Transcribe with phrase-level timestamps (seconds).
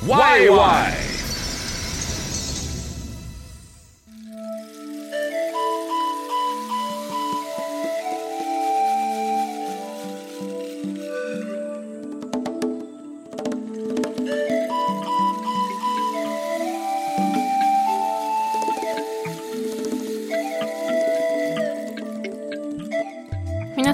[0.00, 0.48] Why?
[0.48, 1.13] Why?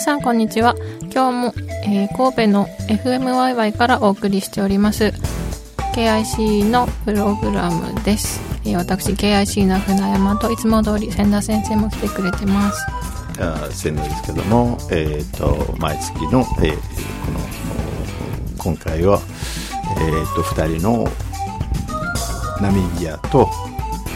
[0.01, 0.77] 皆さんこんにちは。
[1.13, 1.55] 今日も、
[1.85, 5.13] えー神戸の FMYY からお送りしております
[5.95, 12.83] KIC のプログラムです、えー私 KIC の船山といつも通り千田先生も来てくれてます。
[13.75, 17.41] 千野ですけども、えー、と毎月の、えーこの
[18.57, 19.21] 今回は、
[19.99, 21.07] えー、と2人の
[22.63, 23.51] ナミビアと、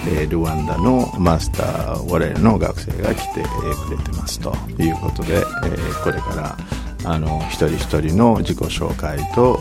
[0.06, 6.56] えールワンダのマスター我々の学生が来て、えーくれてますということで、えーこれから
[7.06, 9.60] あの一人一人の自己紹介と,、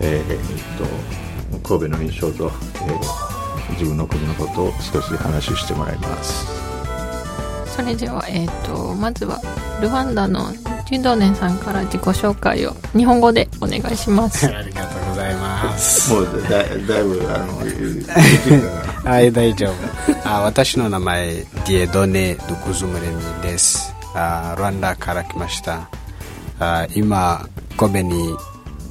[0.00, 2.50] えー、と神戸の印象と、
[2.86, 3.30] えー
[3.72, 6.44] 自分の国のことを少し話してもらいます。
[7.76, 9.40] それでは、えー、とまずは
[9.80, 10.52] ルワンダの
[10.86, 16.12] ジュドネンさんから自己紹介を日本語でお願いします ありがとうございます。
[16.12, 17.60] もうだだいぶあの
[19.10, 19.74] はい、大丈夫。
[20.24, 23.92] あ私の名前、ディエドネ・ドクズムレミです。
[24.14, 25.90] あルワンダから来ました。
[26.60, 27.44] あ今、
[27.76, 28.36] 神戸に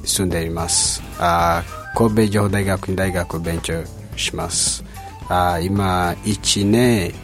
[0.04, 1.02] 住んでいます。
[1.18, 1.62] あ
[1.96, 3.82] 神戸情報大学院大学を勉強
[4.14, 4.84] します。
[5.30, 7.14] あ今、1年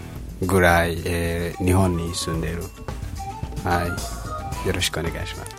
[0.41, 2.63] ぐらい、えー日本に住んでいる。
[3.63, 3.85] は
[4.65, 4.67] い。
[4.67, 5.57] よろしくお願いします。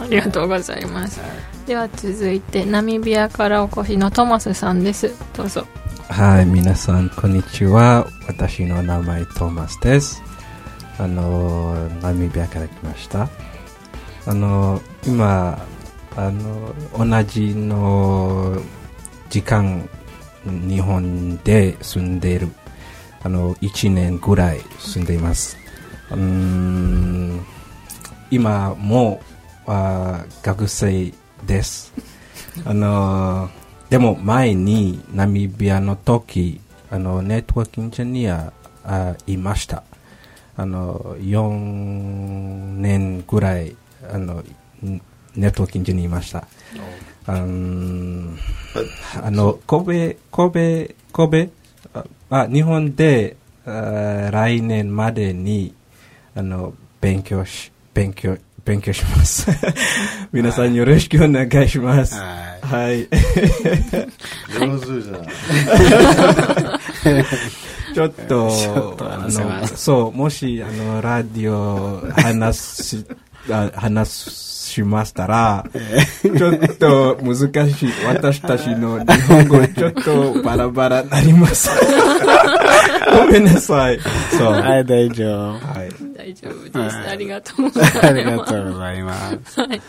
[0.00, 1.20] ありがとうございます
[1.66, 5.66] では続いてナミビアからお越しのトマスさんですどうぞ
[6.08, 8.06] はい、皆さん、こんにちは。
[8.26, 10.22] 私の名前、トーマスです。
[10.98, 13.28] あの、ナミビアから来ました。
[14.24, 15.58] あの、今、
[16.16, 18.56] あの、同じの
[19.28, 19.86] 時間、
[20.44, 22.48] 日本で住んでいる。
[23.22, 25.58] あの、1年ぐらい住んでいます。
[26.10, 27.44] うーん、
[28.30, 29.20] 今も、
[29.66, 31.12] あ学生
[31.44, 31.92] です。
[32.64, 33.50] あの、
[33.90, 36.60] でも前にナミビアの時、
[36.90, 38.52] あの、ネットワークエンジニア
[38.84, 39.84] あいました。
[40.56, 43.76] あの、4年ぐらい、
[44.10, 44.42] あの、
[44.82, 46.48] ネットワークエンジニアいました。
[47.26, 47.44] あ
[49.30, 51.52] の、神戸、神戸、神戸、
[52.30, 55.74] あ日本で来年までに、
[56.34, 58.36] あの、勉強し、勉強、
[58.66, 59.48] 勉強します。
[60.32, 62.16] 皆さんよろしくお願いします。
[62.16, 63.06] ははい。
[64.58, 65.22] 上手じゃん。
[67.94, 68.50] ちょっと、
[69.00, 73.06] あの、そう、もし、あの、ラジオ話し、
[73.48, 75.64] あ話しましたら、
[76.22, 77.36] ちょっと難
[77.70, 77.92] しい。
[78.04, 81.70] 私たちの日本語、ちょっとバラバラになります。
[83.16, 84.00] ごめんなさい。
[84.36, 84.58] そう。
[84.58, 84.60] い。
[84.60, 85.52] はい、大丈夫。
[85.52, 85.90] はい。
[86.26, 89.14] 大丈夫です、はいありがとうございますありがとうございま
[89.44, 89.60] す。
[89.60, 89.80] はい。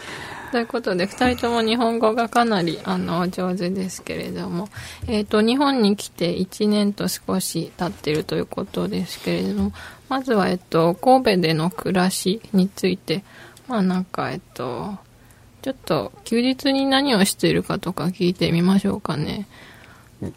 [0.52, 4.70] ということで、二人とも日本語がかなり、あの、上手ですけれども、
[5.08, 9.74] えっ、と、日本に来て1年と少し経っているということですけれども、
[10.10, 13.24] まずは、えっと、神戸での暮らしについて、
[13.68, 14.96] まあなんか、えっと、
[15.64, 19.48] ちょっと、休日に何をしているかとか聞いてみましょうかね。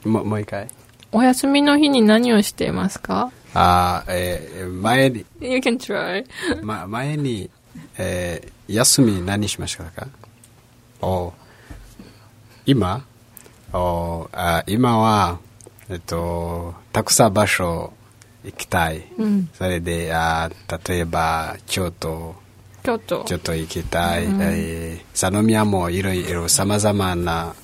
[0.05, 0.67] ももう一回？
[1.13, 3.31] お休みの日に何をしていますか？
[3.55, 6.25] あえー前に、?You can try.
[6.63, 7.51] ま、前に、
[7.99, 10.07] えー休み何しましたか？
[11.03, 11.33] お
[12.67, 13.05] 今？
[13.73, 15.39] おあ今は、
[15.89, 17.93] えっと、たくさん場所
[18.45, 19.05] 行きたい。
[19.19, 19.49] うん。
[19.55, 20.51] それで、あ
[20.89, 22.37] 例えば、京都、
[22.85, 23.25] 京都。
[23.25, 24.25] ちょっと行きたい。
[24.25, 27.55] えー佐野宮もいろいろ様々な、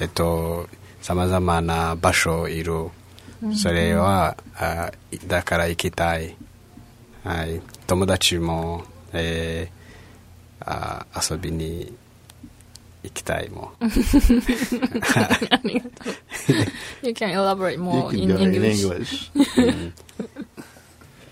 [0.00, 0.68] えっと、
[1.00, 2.88] 様々な場所いる。
[3.56, 4.92] それは、あ
[5.26, 6.36] だから行きたい。
[7.24, 7.60] はい。
[7.86, 9.82] 友達も、えー
[10.64, 11.92] あ遊びに
[13.02, 13.72] 行きたいもん。
[13.80, 13.88] あ
[15.64, 16.14] りがとう。
[17.02, 19.30] You can elaborate You more can in go in English.
[19.34, 19.92] English.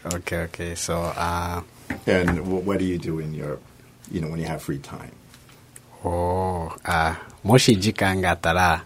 [0.04, 0.74] okay, okay.
[0.74, 1.62] So, uh,
[2.06, 3.58] And wh- what do you do in your
[4.10, 5.12] you know, when you have free time?
[6.02, 8.84] おーあもし時間があったら、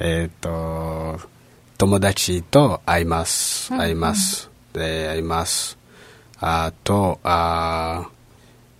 [0.00, 1.20] えっ、と
[1.78, 5.78] 友達と会います、会います、で会います。
[6.40, 8.08] あとあ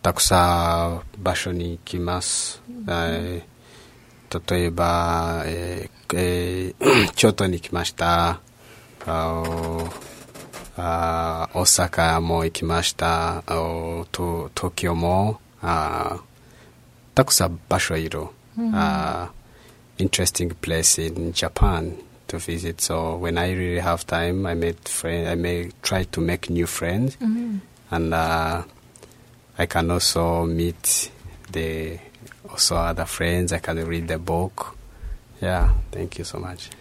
[0.03, 3.59] たくさん場所に行きます、えー
[4.50, 8.41] 例えば、えーえー 京都に来ました。
[9.06, 9.89] あお
[10.77, 13.43] あ大阪も行きました。
[13.47, 15.41] と東京も。
[15.62, 16.21] あ
[17.15, 18.27] たくさん場所いる、
[18.59, 19.29] uh,
[19.99, 22.81] interesting place in Japan to visit.
[22.81, 25.28] So when I really have time, I make friend.
[25.28, 27.18] I may try to make new friends,
[27.92, 28.63] and uh,
[29.57, 31.12] I can also meet
[31.51, 32.00] the
[32.50, 33.54] also other friends.
[33.54, 34.78] I can read the book.
[35.42, 36.72] Yeah, thank you so much.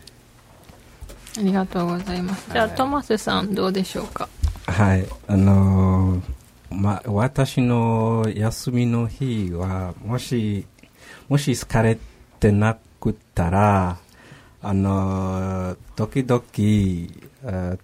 [1.35, 2.51] ありがとうございます。
[2.53, 4.29] じゃあ、トマスさんどうでしょうか
[4.67, 6.23] はい、あのー
[6.75, 10.67] ま、私の休みの日は、もし、
[11.29, 11.99] もし疲れ
[12.39, 13.97] てなくったら、あ
[14.74, 17.78] のー時々、あ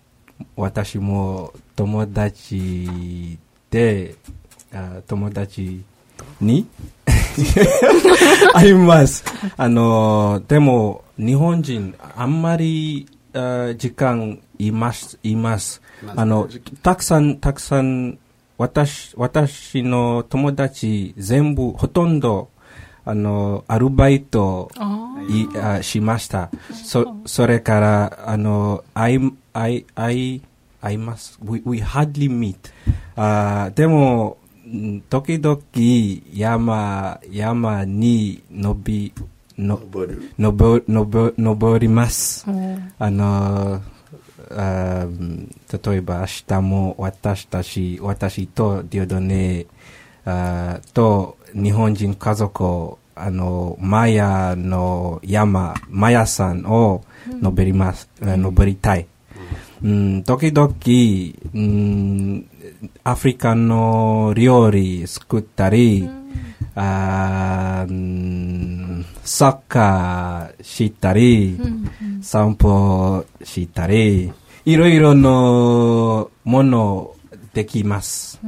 [0.55, 3.37] 私も友達
[3.69, 4.15] で、
[4.73, 5.83] あ友達
[6.41, 6.67] に
[8.53, 9.23] あります。
[9.55, 15.81] あのーでも、日本人、あんまり、あ時間います、います。
[16.15, 16.49] あの、
[16.81, 18.17] たくさん、たくさん、
[18.57, 22.49] 私、私の友達全部、ほとんど、
[23.05, 24.71] あの、アルバイト
[25.29, 26.49] いあしました。
[26.71, 30.41] そ、それから、あの、会い、会い、会い、
[30.81, 31.37] 会います。
[31.43, 32.55] We, we hardly meet.
[33.15, 35.59] あでも、ん時々
[36.33, 39.13] 山、山に伸び、
[39.57, 42.45] の、登る、登る、登ります。
[42.97, 43.81] あの、
[44.51, 45.07] あ
[45.85, 49.65] 例えば明日も私たち、私とディオドネ
[50.25, 57.03] あと日本人家族、あの、マヤの山、マヤ山を
[57.41, 59.07] 登ります、あ登りたい。
[59.83, 60.73] うん、時々、
[61.53, 62.49] うん、
[63.03, 66.25] アフリカの料理作ったり、うん。
[69.23, 71.59] サッカーしたり、
[72.21, 74.33] 散歩したり、
[74.65, 77.15] いろいろのもの
[77.53, 78.39] できます。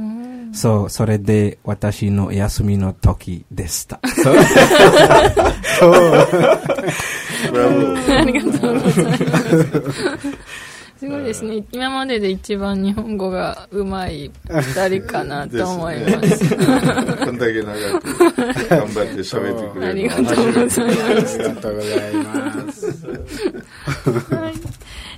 [0.52, 4.00] そう、それで私の休みの時でした。
[4.02, 4.08] あ
[8.24, 10.66] りがとうございます。
[10.98, 11.62] すごいですね。
[11.72, 16.56] 今までで一番日本語がうまい二人かなと思います。
[16.56, 18.16] こんだけ長く
[18.68, 20.82] 頑張って喋ってくれるありがとうございます。
[20.82, 23.06] ありがとうございます。
[24.34, 24.54] はい。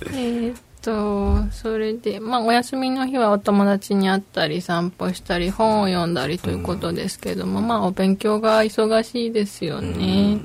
[0.07, 10.39] えーっと、それで、まあ、お休みの日はお友達に会ったり、散歩したり、本を読んだりということですけども、まあ、お勉強が忙しいですよね。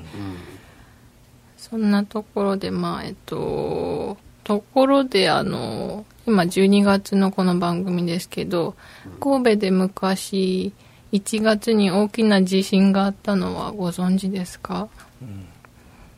[1.57, 8.75] そんなところで、まあ、えっと、ところで、あの、今12月のこの番組ですけど、
[9.19, 10.73] 神戸で昔、
[11.11, 14.89] 1月に大きな地震があったのはご存知ですか、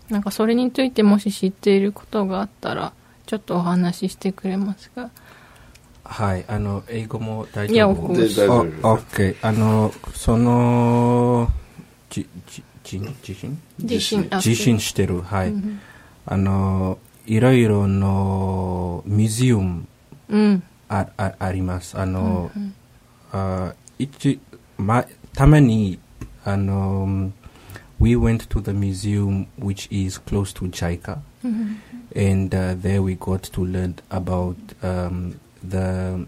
[0.10, 2.94] なんかそれについてもし知っていることがあったら、
[3.28, 5.12] ちょっとお話ししてくれますか
[6.06, 9.36] はい、あの、英語も大いや丈夫おで大丈夫お OK。
[9.42, 11.52] あの、その、
[12.10, 15.54] じ、じ、じ、地震地震あ地震してる、はい。
[16.26, 19.86] あの、いろいろのミュージアム
[20.30, 20.64] うん。
[20.88, 22.00] あああります。
[22.00, 22.50] あの、
[23.34, 24.40] あ一、
[24.78, 26.00] ま、たまに、
[26.46, 27.30] あの、
[28.00, 30.72] we went to the museum which is close to
[31.44, 31.74] Mm-hmm.
[32.16, 36.26] And uh, there we got to learn about um, the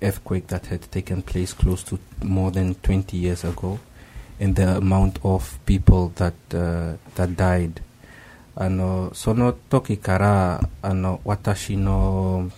[0.00, 3.78] earthquake that had taken place close to more than 20 years ago
[4.40, 7.80] and the amount of people that uh, that died.
[8.56, 12.50] Ano, sono toki kara ano, watashi no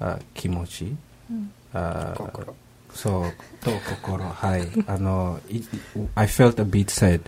[0.00, 0.94] uh, kimochi.
[1.32, 1.48] Mm.
[1.74, 2.54] Uh, kokoro.
[2.92, 4.66] so, to kokoro, hi.
[4.88, 5.64] Ano, it,
[6.16, 7.20] I felt a bit sad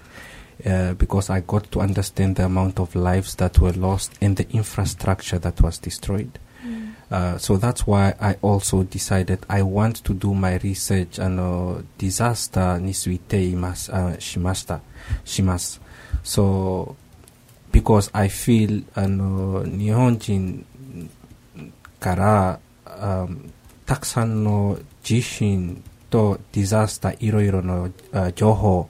[0.66, 4.48] uh, because I got to understand the amount of lives that were lost and the
[4.52, 6.40] infrastructure that was destroyed.
[7.12, 12.80] Uh, so that's why I also decided I want to do my research あの disaster
[12.80, 14.82] についています、あしました
[15.24, 15.80] します。
[16.24, 16.96] So
[17.72, 20.66] because I feel あの日本人
[22.00, 23.52] から、um,
[23.86, 28.90] たくさんの地震とディザスターいろいろの、uh, 情報、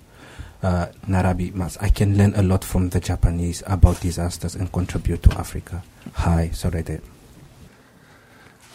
[0.62, 1.76] uh, Narabi Mas.
[1.78, 5.82] I can learn a lot from the Japanese about disasters and contribute to Africa.
[6.14, 6.82] Hi, sorry.
[6.82, 7.00] there.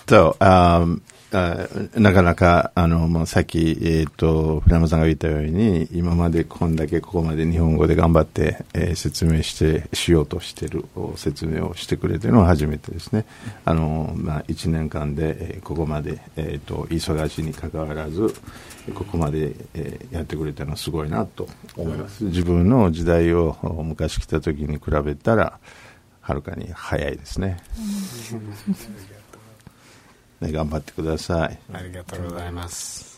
[0.08, 1.02] So, um,
[1.34, 10.86] なかなか、あの、まあ、さっき、えっ、と、船山さんが言ったように、今までこんだけここまで日本語で頑張って、えー説明して、しようとしてる
[11.16, 13.26] 説明をしてくれてるのは初めてですね。
[13.66, 18.34] あの、まあ、1年間で、えーここまで、えっ、と、忙しいに関わらず、
[18.94, 22.26] ここまで、えーやってくれたのはすごいなと思います。
[22.26, 25.60] 自分の時代を昔来た時に比べたら、
[26.22, 27.58] はるかに早いですね。
[30.52, 31.58] 頑張ってください。
[31.74, 33.14] ありがとうございます。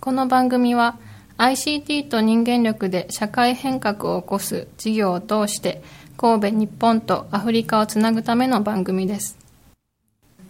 [0.00, 0.98] この番組は
[1.38, 5.82] ICT と人間力で社会変革を起こす事業を通して
[6.17, 9.37] 神戸日本とアフリカをつなぐための番組です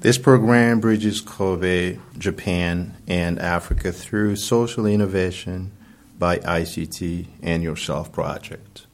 [0.02, 5.72] This program bridges Kobe, Japan, and Africa through social innovation
[6.20, 8.86] by ICT and Yourself Project.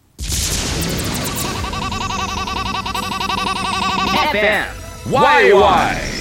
[4.31, 4.65] FM
[5.11, 6.16] YY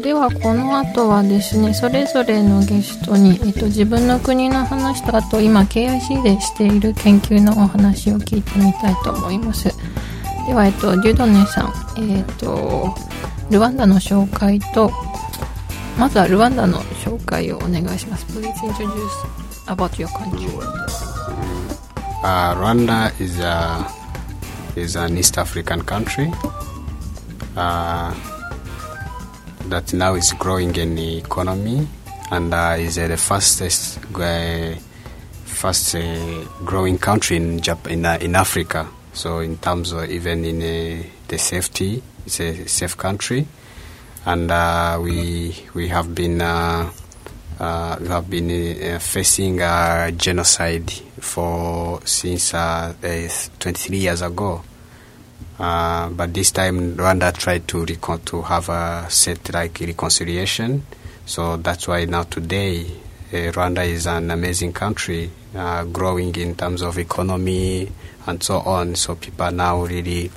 [0.00, 9.68] ではこの後はですねそれぞれのゲストに、えー、と自分の国の話とあと今 KIC でしている研究のお話を聞いてみたいと思います。
[10.46, 11.66] では、えー、とデュドネさん、
[11.98, 12.94] えー、と
[13.50, 14.90] ルワンダの紹介と
[15.98, 18.26] まずはルワンダの紹介をお願いします。
[18.26, 19.08] Please introduce
[19.66, 20.48] about your country.
[22.22, 23.86] Uh, Rwanda is a
[24.76, 26.30] is an East African country.
[27.56, 28.14] Uh,
[29.68, 31.86] that now is growing in the economy
[32.30, 34.74] and uh, is uh, the fastest uh,
[35.44, 38.88] fast uh, growing country in in, uh, in Africa.
[39.12, 43.46] So in terms of even in uh, the safety, it's a safe country,
[44.26, 44.50] and
[45.02, 46.38] we we have been.
[47.58, 49.58] We have been facing
[50.16, 54.62] genocide for since uh, uh, 23 years ago.
[55.58, 60.84] Uh, but this time Rwanda tried to recon- to have a set like reconciliation.
[61.26, 62.86] So that's why now today
[63.32, 67.90] uh, Rwanda is an amazing country, uh, growing in terms of economy
[68.26, 68.94] and so on.
[68.94, 70.30] So people now really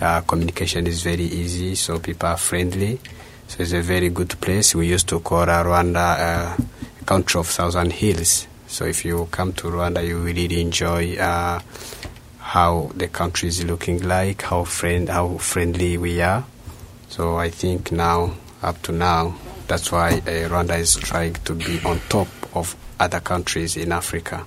[0.00, 1.74] uh, communication is very easy.
[1.76, 2.98] So people are friendly.
[3.46, 4.74] So it's a very good place.
[4.74, 6.16] We used to call uh, Rwanda
[6.58, 6.62] uh,
[7.00, 8.48] a country of thousand hills.
[8.66, 11.60] So if you come to Rwanda, you will really enjoy uh,
[12.54, 16.44] how the country is looking like, how friend, how friendly we are.
[17.08, 18.30] So I think now,
[18.62, 19.34] up to now,
[19.66, 24.46] that's why uh, Rwanda is trying to be on top of other countries in Africa.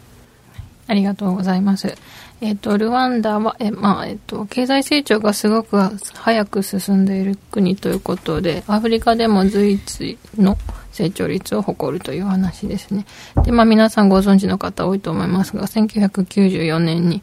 [0.87, 1.97] ありがとうございます。
[2.39, 5.77] えっ、と、ルワンダは、え、まあ、えっ、と、経済成長がすごく
[6.13, 10.57] 早く進んでいる国ということで、アフリカでも随一の
[10.93, 13.05] 成長率を誇るという話ですね。
[13.43, 17.21] で、まあ、皆さんご存知の方多いと思いますが、1994年に、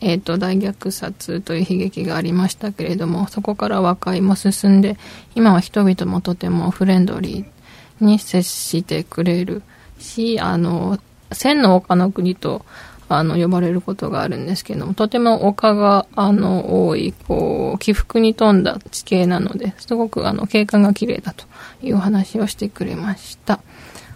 [0.00, 4.96] えっ、と、大虐殺という悲劇がありましたけれども、そこから和解も進んで、
[5.34, 9.62] 今は人々もとてもフレンドリーに接してくれる
[9.98, 10.98] し、あの、
[11.32, 12.64] 千の丘の国と、
[13.08, 21.44] あの、呼ばれることがあるんですけども、とても丘が、あの、多い、こう、起伏に富んだ地形なので、すごく、あの、景観が綺麗だと
[21.82, 23.60] いうお話をしてくれました。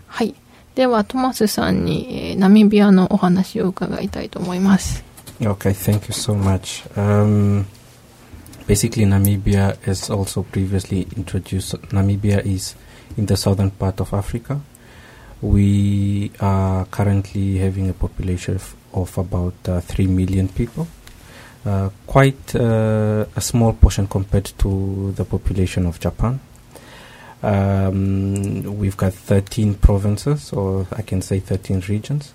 [0.06, 0.34] はい。
[0.74, 5.07] では、トマスさんに、えーナミビアのお話を伺いたいと思います。
[5.40, 6.82] Okay, thank you so much.
[6.96, 7.64] Um,
[8.66, 12.74] basically, Namibia, as also previously introduced, Namibia is
[13.16, 14.60] in the southern part of Africa.
[15.40, 20.88] We are currently having a population of, of about uh, 3 million people.
[21.64, 26.40] Uh, quite uh, a small portion compared to the population of Japan.
[27.44, 32.32] Um, we've got 13 provinces, or I can say 13 regions.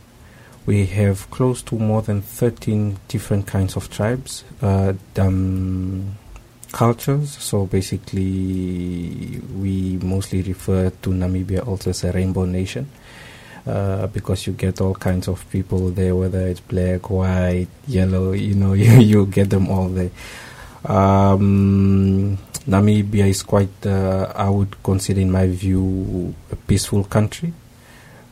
[0.66, 6.16] We have close to more than 13 different kinds of tribes, uh, um,
[6.72, 7.38] cultures.
[7.38, 12.90] So basically, we mostly refer to Namibia also as a rainbow nation
[13.66, 18.56] uh, because you get all kinds of people there, whether it's black, white, yellow, you
[18.56, 20.12] know, you, you get them all there.
[20.86, 27.54] Um, Namibia is quite, uh, I would consider, in my view, a peaceful country.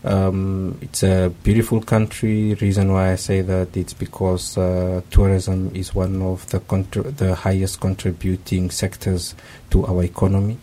[0.04, 2.56] Um, it's a beautiful country.
[2.56, 7.36] Reason why I say that it's because uh, tourism is one of the contr- the
[7.36, 9.36] highest contributing sectors
[9.70, 10.58] to our economy.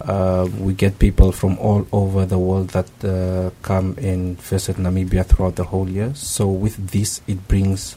[0.00, 5.26] Uh, we get people from all over the world that uh, come and visit Namibia
[5.26, 6.14] throughout the whole year.
[6.14, 7.96] So with this, it brings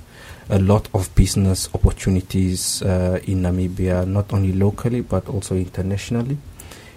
[0.49, 6.37] a lot of business opportunities uh, in Namibia, not only locally but also internationally.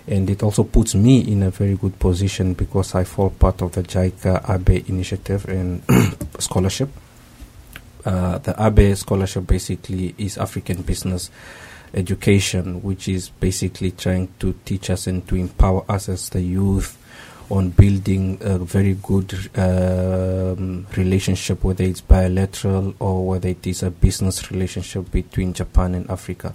[0.09, 3.73] And it also puts me in a very good position because I fall part of
[3.73, 5.83] the JICA Abe initiative and
[6.39, 6.91] scholarship.
[8.05, 11.31] Uh, the Abe scholarship basically is African business
[11.93, 16.97] education, which is basically trying to teach us and to empower us as the youth
[17.51, 23.91] on building a very good um, relationship, whether it's bilateral or whether it is a
[23.91, 26.55] business relationship between Japan and Africa.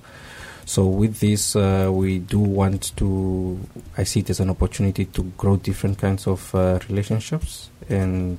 [0.66, 3.60] So with this, uh, we do want to.
[3.98, 8.38] I see it as an opportunity to grow different kinds of uh, relationships, and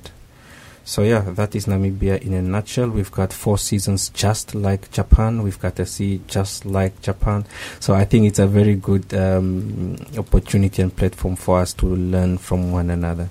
[0.85, 2.89] so yeah, that is Namibia in a nutshell.
[2.89, 5.41] We've got four seasons just like Japan.
[5.41, 7.45] We've got a sea just like Japan.
[7.79, 12.37] So I think it's a very good um, opportunity and platform for us to learn
[12.37, 13.29] from one another.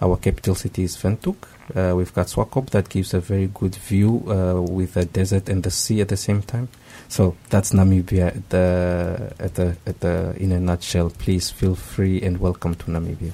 [0.00, 1.36] Our capital city is Ventuk.
[1.74, 5.64] Uh, we've got Swakop that gives a very good view uh, with the desert and
[5.64, 6.68] the sea at the same time.
[7.08, 11.10] So that's Namibia at the, at the, at the, in a nutshell.
[11.10, 13.32] Please feel free and welcome to Namibia.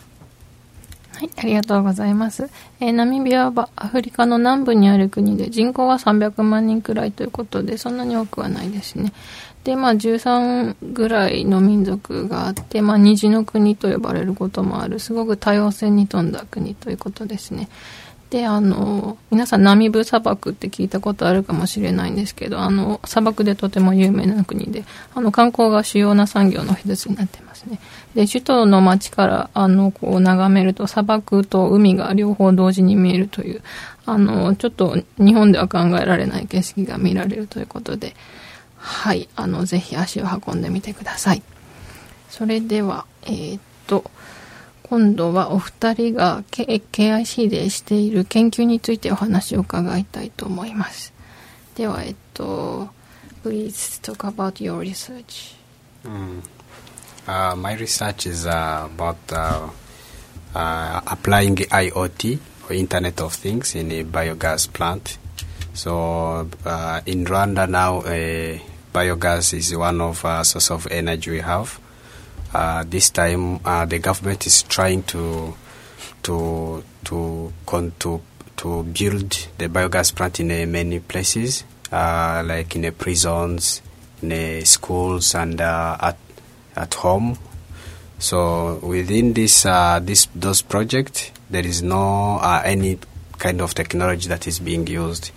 [1.14, 2.50] はい、ありがとうございます。
[2.80, 9.12] えーナミビアはアフリカの南部にある国で人口が300万人くらいということで、そんなに多くはないですね。
[9.62, 17.68] で、まあ13ぐらいの民族があって、まあ虹の国と呼ばれることもある、すごく多様性に富んだ国ということですね。
[18.34, 24.82] で、あの、皆さんナミブ砂漠って聞いたことあるかもしれないんですけど、あの、砂漠でとても有名な国で、
[25.14, 27.78] あの、観光が主要な産業の一つになってますね。
[28.16, 33.62] で、首都の街から、あの、こう眺めると砂漠と海が両方同時に見えるという、
[34.04, 38.16] あの、ちょっと日本では考えられない景色が見られるということで、
[38.78, 41.42] はい、あの、ぜひ足を運んでみてください。
[42.30, 44.10] それでは、えーっと、
[44.84, 51.12] 今度はお二人が KIC でしている研究についてお話を伺いたいと思います。
[51.74, 52.88] では、えっと、
[53.44, 55.54] Please talk about your research.
[57.26, 59.68] Uh, my research is uh, about uh,
[60.54, 65.18] uh, applying IoT or Internet of Things in a biogas plant.
[65.74, 68.58] So uh, in Rwanda now, uh,
[68.94, 71.78] biogas is one of uh, source of energy we have.
[72.54, 75.54] Uh, this time, uh, the government is trying to
[76.22, 78.20] to to con- to
[78.56, 83.82] to build the biogas plant in uh, many places, uh, like in the prisons,
[84.22, 86.16] in the schools, and uh, at
[86.76, 87.36] at home.
[88.20, 93.00] So within this uh, this those projects, there is no uh, any
[93.38, 95.32] kind of technology that is being used,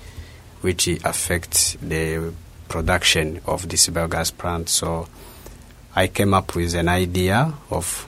[0.62, 2.32] which affects the
[2.69, 4.69] production of this biogas plant.
[4.69, 5.08] So
[5.97, 8.07] I came up with an idea of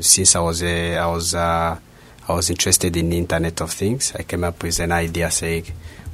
[0.00, 1.78] since I was a, I was uh,
[2.28, 4.12] I was interested in Internet of Things.
[4.14, 5.64] I came up with an idea saying,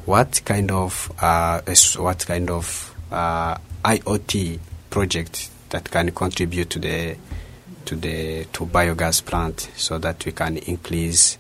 [0.04, 1.60] what kind of uh,
[1.96, 4.60] what kind of uh, IoT
[4.90, 7.16] project that can contribute to the
[7.86, 11.36] to the to biogas plant so that we can increase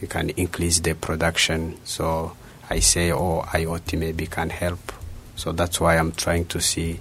[0.00, 1.78] we can increase the production.
[1.84, 2.36] So
[2.68, 4.80] I say, oh, IoT maybe can help.
[5.36, 6.98] So that's why I'm trying to see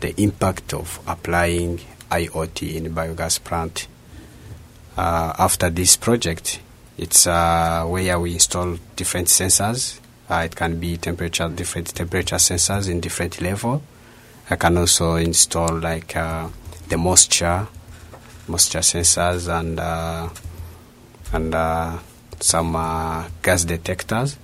[0.00, 3.86] the impact of applying IoT in biogas plant.
[4.96, 6.60] Uh, after this project,
[6.98, 10.00] it's uh, where we install different sensors.
[10.28, 13.82] Uh, it can be temperature, different temperature sensors in different level.
[14.48, 16.48] I can also install like uh,
[16.88, 17.66] the moisture,
[18.48, 20.28] moisture sensors, and uh,
[21.32, 21.98] and uh,
[22.40, 22.72] some
[23.42, 24.36] gas detectors,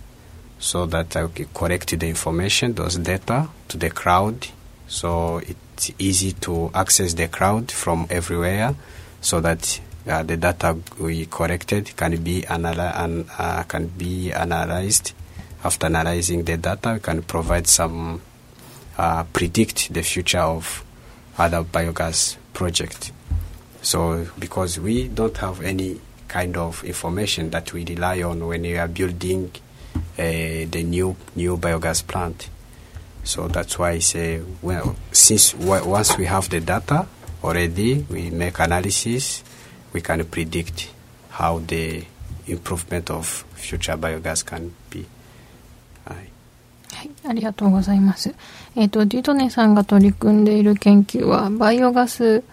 [0.59, 4.47] so that I can collect the information, those data, to the cloud.
[4.89, 8.75] So it's easy to access the cloud from everywhere,
[9.21, 15.13] so that uh, the data we collected can be analy- and, uh, can be analyzed.
[15.65, 18.21] After analyzing the data, we can provide some
[18.97, 20.85] uh, predict the future of
[21.37, 23.13] other biogas project.
[23.83, 28.77] So because we don't have any kind of information that we rely on when we
[28.79, 29.51] are building
[29.95, 32.49] uh, the new new biogas plant.
[33.27, 37.07] So that's why I say, well, since w- once we have the data
[37.43, 39.43] already, we make analysis,
[39.93, 40.91] we can predict
[41.31, 42.05] how the
[42.47, 45.07] improvement of future biogas can be.
[46.97, 48.33] はい、ありがとうございます。
[48.77, 52.45] えっ、と、ディドネさんが取り組んでいる研究は、バイオガス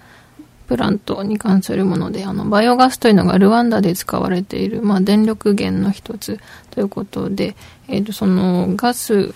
[0.67, 6.39] プラントに関するもので、あの、バイオガスというのがルワンダで使われている、まあ、電力源の一つ
[6.71, 7.55] ということで、
[7.87, 9.33] えっ、と、その、ガス、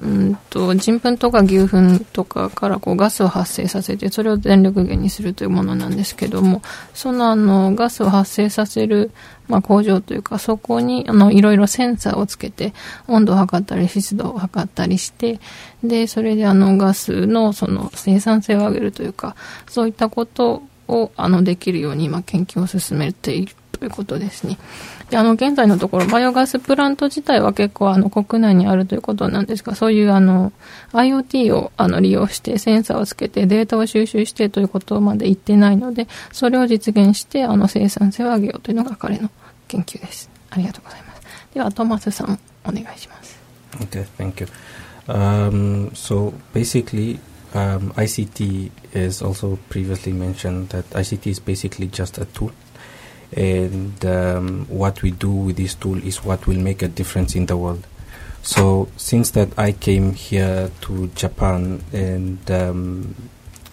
[0.00, 6.62] うんと人糞とか牛糞とかからこうガスを発生させてそれを電力源にするというものなんですけども
[6.94, 9.10] そのあのガスを発生させる、
[9.48, 12.72] まあ、工場というかそこにあのいろいろセンサーをつけて
[13.08, 15.40] 温度を測ったり湿度を測ったりして
[15.82, 19.36] でそれであのガスのその生産性を上げるというか
[19.68, 24.58] そういったことをあのできるように今研究を進めているということですね。
[25.10, 30.52] であの現在のところバイオガスプラント自体は結構あの国内にあるということなんですがそういうあの
[30.92, 39.30] IoT をあの利用してセンサーをつけてデータを収集してということまで言ってないのでそれを実現してあの生産性を上げようというのが彼の
[39.68, 41.22] 研究ですありがとうございます
[41.54, 43.36] ではトマスさんお願いします
[43.80, 44.46] Okay, thank you.
[45.08, 47.20] Um, so basically,
[47.54, 52.52] um, ICT is also previously mentioned that ICT is basically just a tool,
[53.36, 57.46] and um, what we do with this tool is what will make a difference in
[57.46, 57.86] the world.
[58.42, 63.14] So since that I came here to Japan and um,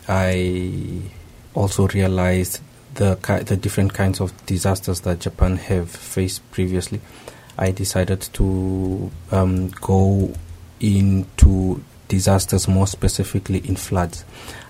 [0.07, 1.01] I
[1.53, 2.59] also realized
[2.95, 6.99] the ki- the different kinds of disasters that Japan have faced previously,
[7.57, 10.33] I decided to um, go
[10.79, 14.25] into disasters more specifically in floods.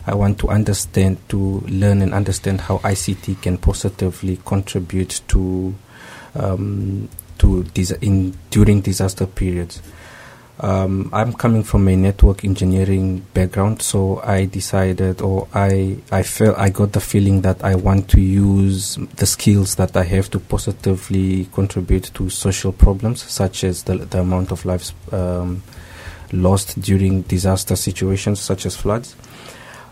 [0.06, 5.74] I want to understand, to learn and understand how ICT can positively contribute to
[6.36, 9.82] um, to dis- in during disaster periods.
[10.60, 16.58] Um, I'm coming from a network engineering background, so I decided, or I, I felt,
[16.58, 20.40] I got the feeling that I want to use the skills that I have to
[20.40, 25.64] positively contribute to social problems, such as the, the amount of lives um,
[26.34, 29.16] lost during disaster situations, such as floods.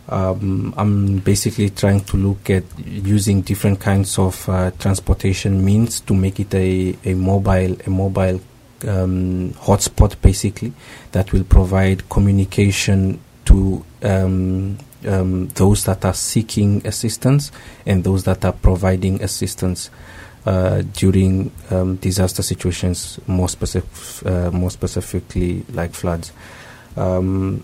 [0.10, 6.14] Um, I'm basically trying to look at using different kinds of uh, transportation means to
[6.14, 8.42] make it a, a mobile a mobile
[8.88, 10.74] um, hotspot basically
[11.12, 14.78] that will provide communication to um,
[15.08, 17.52] um, those that are seeking assistance
[17.86, 19.90] and those that are providing assistance
[20.46, 26.32] uh, during um, disaster situations, more specific, uh, more specifically like floods.
[26.98, 27.64] Um,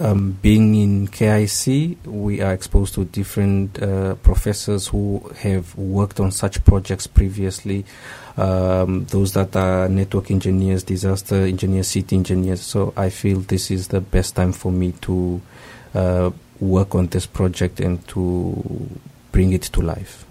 [0.00, 6.32] um, being in KIC, we are exposed to different uh, professors who have worked on
[6.32, 7.84] such projects previously.
[8.36, 12.60] Um, those that are network engineers, disaster engineers, city engineers.
[12.62, 15.40] So I feel this is the best time for me to
[15.94, 18.90] uh, work on this project and to
[19.30, 20.26] bring it to life.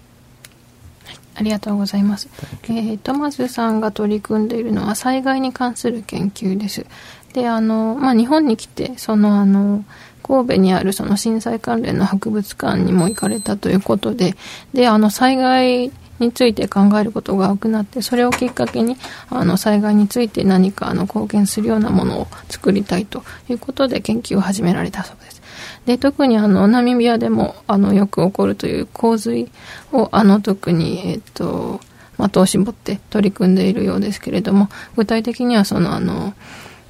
[1.34, 2.28] ありがとうございます。
[2.64, 6.86] えー、トマスさんが取り組んでいるのは災害に関する研究です。
[7.32, 9.84] で、あの、まあ、日本に来て、その、あの、
[10.22, 14.36] 神戸にあるその震災関連の博物館にも行かれたということで、
[14.72, 18.96] で、あの、災害について考えることが多くなって、それをきっかけに、
[19.28, 25.42] あの、災害について何か、あの、貢献するようなものを作りたいということで研究を始められたそうです。
[25.86, 29.50] で特にあのナミビアでもあのよく起こるという洪水
[29.92, 31.80] をあの特に、えっと
[32.16, 36.34] 的を絞って取り組んでいるようですけれども具体的にはそのあの、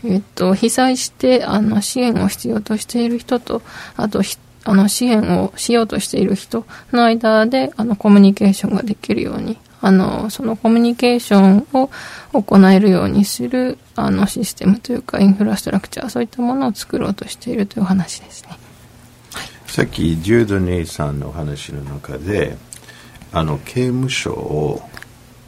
[0.05, 3.63] えっと、被災してあの支援を必要としている人と
[3.97, 4.23] あと
[4.67, 11.91] あの支援をしようとしている人の間であのコミュニケーションができるようにあのそのコミュニケーションを
[12.33, 18.64] 行えるようにするあのシステムというかインフラストラクチャーそういったものを作ろうとしているという話ですね。
[19.75, 22.57] さっきジュードネイさんの話の中で
[23.33, 24.81] あの刑務所を、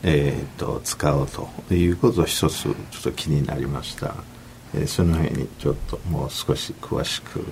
[0.03, 4.17] えー、と使おうということを一つちょっと気になりました、
[4.75, 7.45] えーその辺にちょっともう少し詳しく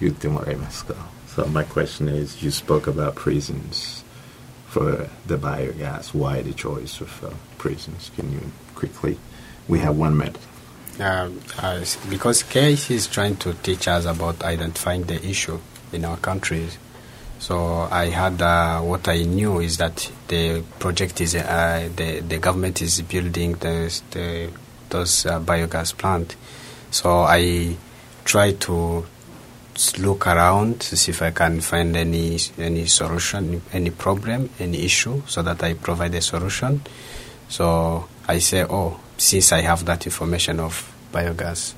[0.00, 0.94] 言ってもらえますか
[1.28, 4.02] So my question is you spoke about prisons
[4.66, 7.28] for the biogas why the choice of uh,
[7.58, 8.40] prisons can you
[8.74, 9.18] quickly
[9.68, 10.53] we have one minute
[11.00, 11.30] Uh,
[11.80, 15.58] s- because KIC is trying to teach us about identifying the issue
[15.92, 16.78] in our countries.
[17.38, 22.38] So I had uh, what I knew is that the project is uh, the the
[22.38, 24.50] government is building the, the
[24.88, 26.36] those uh, biogas plant.
[26.90, 27.76] So I
[28.24, 29.04] try to
[29.98, 35.22] look around to see if I can find any any solution, any problem, any issue,
[35.26, 36.80] so that I provide a solution.
[37.48, 41.74] So I say, oh, since I have that information of biogas,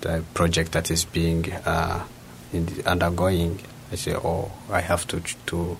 [0.00, 2.04] the project that is being uh,
[2.52, 3.60] in the undergoing,
[3.92, 5.76] I say, oh, I have to to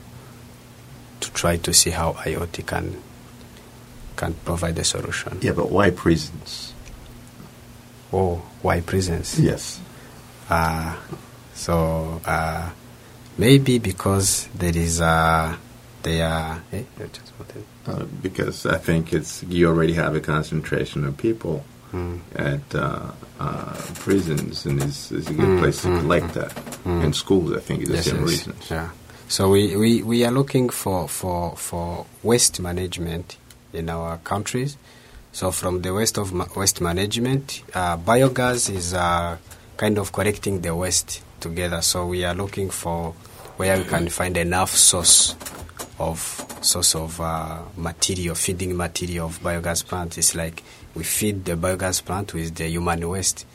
[1.21, 3.03] to try to see how IoT can
[4.17, 5.39] can provide a solution.
[5.43, 6.73] yeah but why prisons
[8.13, 9.39] Oh, why prisons?
[9.39, 9.81] Yes.
[10.49, 10.97] Uh,
[11.55, 12.71] so uh,
[13.37, 15.59] maybe because there is a
[16.03, 16.63] they are.
[16.73, 17.65] Eh, just one thing.
[17.87, 22.19] Uh, because I think it's you already have a concentration of people Mm.
[22.35, 26.51] at uh, uh, prisons, and it's, it's a good Mm, place to mm, collect that.
[26.85, 27.05] Mm.
[27.05, 28.71] And schools, I think, is the Yes, same yes, reasons.
[28.71, 28.91] Yeah.
[29.29, 33.37] So we, we, we are looking for, for, for waste management
[33.73, 34.77] in our countries.
[35.33, 39.39] So from the waste of ma- waste management, uh, biogas is uh,
[39.77, 41.83] kind of collecting the waste together.
[41.83, 43.13] So we are looking for
[43.59, 45.37] where we can find enough source
[45.99, 46.19] of
[46.61, 50.19] source of uh, material, feeding material of biogas plant.
[50.19, 50.63] It's like
[50.95, 53.47] we feed the biogas plant with the human waste.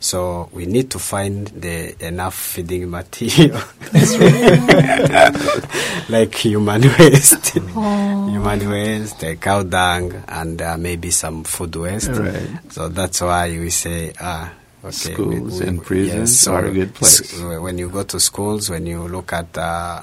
[0.00, 3.58] So we need to find the enough feeding material,
[6.10, 12.10] like human waste, human waste, uh, cow dung, and uh, maybe some food waste.
[12.10, 12.50] Right.
[12.70, 14.52] So that's why we say ah.
[14.84, 17.40] Okay, Schools and prisons are a good place.
[17.40, 20.02] when you go to schools, when you look at uh,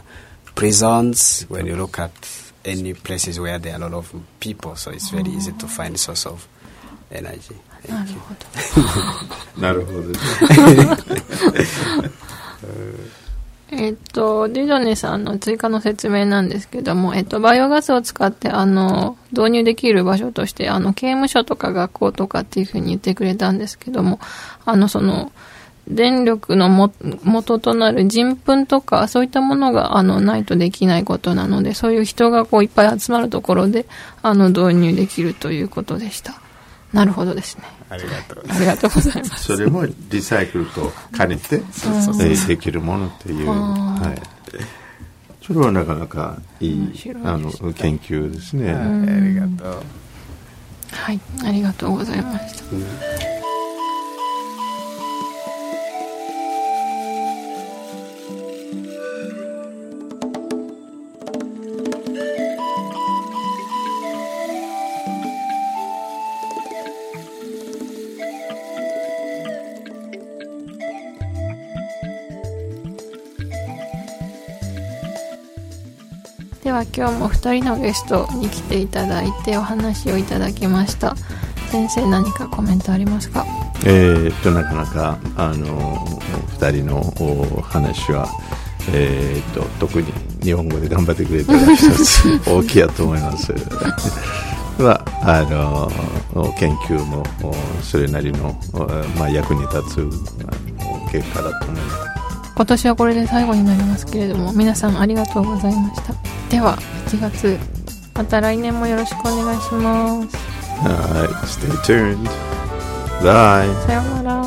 [0.55, 2.11] prisons, when you look at
[2.65, 5.97] any places where there are a lot of people, so it's very easy to find
[5.99, 6.47] source of
[7.11, 7.55] energy.
[7.87, 8.19] な Thank る you.
[8.19, 8.35] ほ
[9.55, 9.61] ど。
[9.61, 10.01] なるほど。
[13.73, 24.19] えっと、ディジョネさんの追加の説明なんですけども、えっと、バイオガスを使って、あの、導入できる場所として、あの、刑務所とか学校とかっていうふうに言ってくれたんですけども、
[24.65, 25.31] あの、その、
[25.87, 33.85] 電力のも元となる人糞とか、そういったものが、あの、ないとできないことなので、そういう人がこういっぱい集まるところで、
[34.21, 36.35] あの、導入できるということでした。
[36.93, 37.63] なるほどですね。
[37.89, 38.43] ありがとう。
[38.49, 39.55] ありがとうございます。
[39.55, 44.41] それもリサイクルと兼ねて、えーできるものっていう、はい。
[45.45, 48.71] それはなかなかいいあの研究ですね。
[48.71, 48.83] あ
[49.19, 49.83] りがとう。
[50.91, 52.75] はい、ありがとうございました。
[52.75, 53.40] で
[76.83, 81.15] 今日も2人のゲストに来ていただいてお話をいただきました
[81.71, 83.45] 先生何かコメントありますか？
[83.85, 86.05] えーっとなかなかあの
[86.59, 88.27] 2人のお話は、
[88.91, 90.11] えーっと特に
[90.43, 93.51] 日本語で頑張ってくれたら一つ大きいやと思います。
[94.81, 95.43] はあ
[96.33, 97.23] の研究も
[97.83, 98.55] それなりの、
[99.17, 100.09] まあ、役に立つ
[101.11, 102.10] 結果だと思います。
[102.55, 106.13] 今年はこれで最後になりますけれども皆さんありがとうございました
[106.49, 107.57] では1月
[108.13, 112.17] また来年もよろしくお願いしますはい、stay tuned.
[113.21, 113.71] Bye.
[113.85, 114.40] さようなら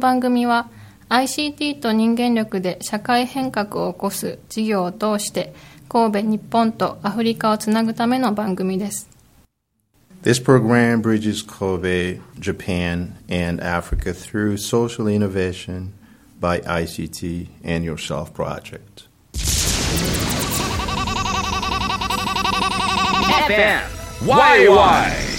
[0.00, 0.68] 番組は
[1.08, 5.54] ICT と人間力で社会変革を起こす事業を通して
[5.88, 9.08] 神戸日本とアフリカをつなぐための番組です
[10.22, 15.94] This program bridges Kobe, Japan, and Africa through social innovation,
[16.40, 19.08] by ICT and Yourself project.
[23.48, 23.82] FM
[24.20, 25.29] YY